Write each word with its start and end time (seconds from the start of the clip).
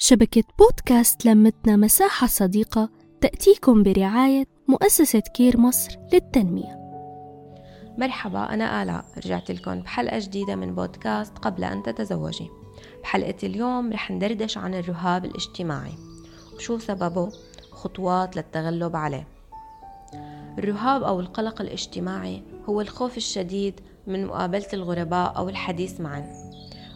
شبكة 0.00 0.44
بودكاست 0.58 1.24
لمتنا 1.26 1.76
مساحة 1.76 2.26
صديقة 2.26 2.90
تأتيكم 3.20 3.82
برعاية 3.82 4.44
مؤسسة 4.68 5.20
كير 5.20 5.60
مصر 5.60 5.98
للتنمية. 6.12 6.78
مرحبا 7.98 8.54
أنا 8.54 8.82
آلاء. 8.82 9.04
رجعت 9.16 9.50
لكم 9.50 9.80
بحلقة 9.80 10.18
جديدة 10.18 10.56
من 10.56 10.74
بودكاست 10.74 11.38
قبل 11.38 11.64
أن 11.64 11.82
تتزوجي. 11.82 12.50
بحلقة 13.02 13.34
اليوم 13.42 13.92
رح 13.92 14.10
ندردش 14.10 14.58
عن 14.58 14.74
الرهاب 14.74 15.24
الاجتماعي. 15.24 15.94
وشو 16.56 16.78
سببه؟ 16.78 17.32
خطوات 17.70 18.36
للتغلب 18.36 18.96
عليه. 18.96 19.28
الرهاب 20.58 21.02
أو 21.02 21.20
القلق 21.20 21.60
الاجتماعي 21.60 22.42
هو 22.68 22.80
الخوف 22.80 23.16
الشديد 23.16 23.80
من 24.06 24.26
مقابلة 24.26 24.68
الغرباء 24.72 25.36
أو 25.36 25.48
الحديث 25.48 26.00
معهم 26.00 26.50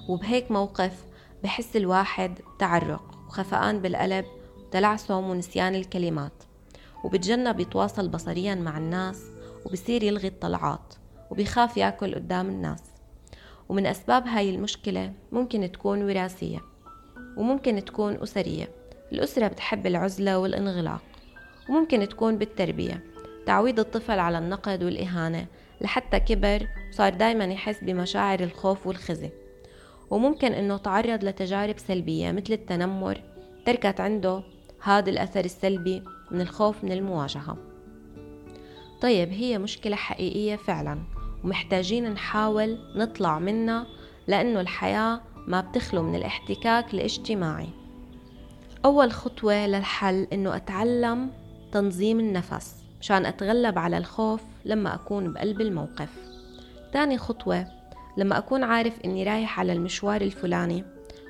وبهيك 0.08 0.50
موقف 0.50 1.04
بحس 1.44 1.76
الواحد 1.76 2.40
بتعرق 2.56 3.18
وخفقان 3.28 3.78
بالقلب 3.78 4.24
وتلعثم 4.58 5.14
ونسيان 5.14 5.74
الكلمات. 5.74 6.32
وبتجنب 7.04 7.60
يتواصل 7.60 8.08
بصريا 8.08 8.54
مع 8.54 8.78
الناس 8.78 9.22
وبصير 9.66 10.02
يلغي 10.02 10.28
الطلعات 10.28 10.94
وبيخاف 11.30 11.76
ياكل 11.76 12.14
قدام 12.14 12.48
الناس. 12.48 12.82
ومن 13.68 13.86
أسباب 13.86 14.26
هاي 14.26 14.50
المشكلة 14.54 15.12
ممكن 15.32 15.72
تكون 15.72 16.02
وراثية 16.02 16.60
وممكن 17.36 17.84
تكون 17.84 18.22
أسرية. 18.22 18.68
الأسرة 19.12 19.48
بتحب 19.48 19.86
العزلة 19.86 20.38
والانغلاق 20.38 21.02
وممكن 21.68 22.08
تكون 22.08 22.38
بالتربية. 22.38 23.04
تعويد 23.46 23.78
الطفل 23.80 24.18
على 24.18 24.38
النقد 24.38 24.82
والإهانة 24.82 25.46
لحتى 25.80 26.20
كبر 26.20 26.68
وصار 26.90 27.14
دايما 27.14 27.44
يحس 27.44 27.84
بمشاعر 27.84 28.40
الخوف 28.40 28.86
والخزي. 28.86 29.30
وممكن 30.10 30.52
إنه 30.52 30.76
تعرض 30.76 31.24
لتجارب 31.24 31.78
سلبية 31.78 32.32
مثل 32.32 32.52
التنمر 32.52 33.20
تركت 33.66 34.00
عنده 34.00 34.42
هذا 34.82 35.10
الأثر 35.10 35.44
السلبي 35.44 36.02
من 36.30 36.40
الخوف 36.40 36.84
من 36.84 36.92
المواجهة. 36.92 37.56
طيب 39.00 39.28
هي 39.28 39.58
مشكلة 39.58 39.96
حقيقية 39.96 40.56
فعلا 40.56 40.98
ومحتاجين 41.44 42.10
نحاول 42.10 42.78
نطلع 42.96 43.38
منها 43.38 43.86
لأنه 44.26 44.60
الحياة 44.60 45.20
ما 45.46 45.60
بتخلو 45.60 46.02
من 46.02 46.14
الاحتكاك 46.14 46.94
الاجتماعي. 46.94 47.68
أول 48.84 49.12
خطوة 49.12 49.66
للحل 49.66 50.26
إنه 50.32 50.56
أتعلم 50.56 51.30
تنظيم 51.72 52.20
النفس 52.20 52.74
مشان 53.00 53.26
أتغلب 53.26 53.78
على 53.78 53.98
الخوف 53.98 54.42
لما 54.64 54.94
أكون 54.94 55.32
بقلب 55.32 55.60
الموقف. 55.60 56.10
تاني 56.92 57.18
خطوة 57.18 57.81
لما 58.16 58.38
أكون 58.38 58.64
عارف 58.64 59.00
إني 59.04 59.24
رايح 59.24 59.60
على 59.60 59.72
المشوار 59.72 60.20
الفلاني 60.20 60.84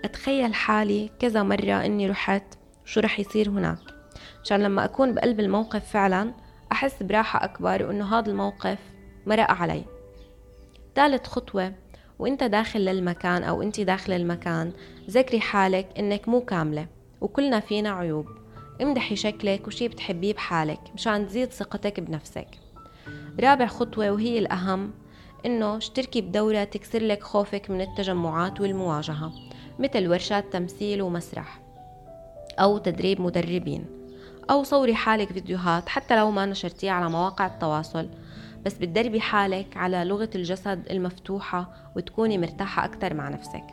أتخيل 0.04 0.54
حالي 0.54 1.10
كذا 1.18 1.42
مرة 1.42 1.86
إني 1.86 2.10
رحت 2.10 2.44
شو 2.84 3.00
رح 3.00 3.20
يصير 3.20 3.48
هناك؟ 3.48 3.78
عشان 4.44 4.62
لما 4.62 4.84
أكون 4.84 5.14
بقلب 5.14 5.40
الموقف 5.40 5.90
فعلا 5.90 6.32
أحس 6.72 7.02
براحة 7.02 7.44
أكبر 7.44 7.82
وإنه 7.86 8.18
هذا 8.18 8.30
الموقف 8.30 8.78
مرق 9.26 9.50
علي. 9.50 9.84
ثالث 10.94 11.26
خطوة 11.26 11.72
وإنت 12.18 12.44
داخل 12.44 12.80
للمكان 12.80 13.42
أو 13.42 13.62
إنت 13.62 13.80
داخل 13.80 14.12
المكان 14.12 14.72
ذكري 15.10 15.40
حالك 15.40 15.88
إنك 15.98 16.28
مو 16.28 16.40
كاملة 16.40 16.86
وكلنا 17.20 17.60
فينا 17.60 17.90
عيوب. 17.90 18.26
امدحي 18.82 19.16
شكلك 19.16 19.66
وشي 19.66 19.88
بتحبيه 19.88 20.34
بحالك 20.34 20.80
مشان 20.94 21.26
تزيد 21.26 21.52
ثقتك 21.52 22.00
بنفسك. 22.00 22.48
رابع 23.40 23.66
خطوة 23.66 24.10
وهي 24.10 24.38
الأهم 24.38 24.90
إنه 25.46 25.76
اشتركي 25.76 26.20
بدورة 26.20 26.64
تكسر 26.64 27.02
لك 27.02 27.22
خوفك 27.22 27.70
من 27.70 27.80
التجمعات 27.80 28.60
والمواجهة 28.60 29.32
مثل 29.78 30.08
ورشات 30.08 30.52
تمثيل 30.52 31.02
ومسرح 31.02 31.60
أو 32.58 32.78
تدريب 32.78 33.20
مدربين 33.20 33.84
أو 34.50 34.62
صوري 34.62 34.94
حالك 34.94 35.32
فيديوهات 35.32 35.88
حتى 35.88 36.16
لو 36.16 36.30
ما 36.30 36.46
نشرتيها 36.46 36.92
على 36.92 37.10
مواقع 37.10 37.46
التواصل 37.46 38.08
بس 38.64 38.74
بتدربي 38.74 39.20
حالك 39.20 39.76
على 39.76 40.04
لغة 40.04 40.30
الجسد 40.34 40.86
المفتوحة 40.90 41.72
وتكوني 41.96 42.38
مرتاحة 42.38 42.84
أكتر 42.84 43.14
مع 43.14 43.28
نفسك. 43.28 43.64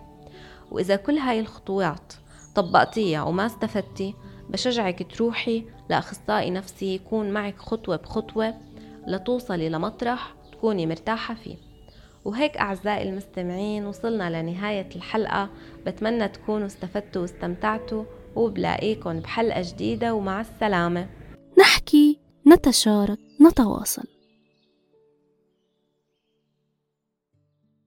وإذا 0.71 0.95
كل 0.95 1.17
هاي 1.17 1.39
الخطوات 1.39 2.13
طبقتيها 2.55 3.23
وما 3.23 3.45
استفدتي 3.45 4.15
بشجعك 4.49 5.11
تروحي 5.15 5.63
لأخصائي 5.89 6.49
نفسي 6.51 6.95
يكون 6.95 7.29
معك 7.31 7.57
خطوة 7.57 7.95
بخطوة 7.95 8.53
لتوصلي 9.07 9.69
لمطرح 9.69 10.33
تكوني 10.59 10.85
مرتاحة 10.85 11.33
فيه. 11.33 11.55
وهيك 12.25 12.57
أعزائي 12.57 13.09
المستمعين 13.09 13.85
وصلنا 13.85 14.41
لنهاية 14.41 14.89
الحلقة. 14.95 15.49
بتمنى 15.85 16.27
تكونوا 16.27 16.67
استفدتوا 16.67 17.21
واستمتعتوا 17.21 18.03
وبلاقيكم 18.35 19.19
بحلقة 19.19 19.61
جديدة 19.61 20.13
ومع 20.13 20.41
السلامة. 20.41 21.09
نحكي 21.59 22.19
نتشارك 22.47 23.19
نتواصل. 23.41 24.18